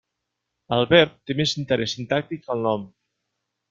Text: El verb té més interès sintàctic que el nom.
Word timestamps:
El 0.77 0.85
verb 0.93 1.13
té 1.31 1.37
més 1.43 1.55
interès 1.65 1.97
sintàctic 2.01 2.45
que 2.49 2.55
el 2.59 2.69
nom. 2.71 2.93